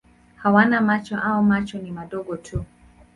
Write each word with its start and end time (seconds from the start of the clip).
Hawana 0.37 0.81
macho 0.81 1.17
au 1.19 1.43
macho 1.43 1.77
ni 1.79 1.91
madogo 1.91 2.37
tu. 2.37 2.63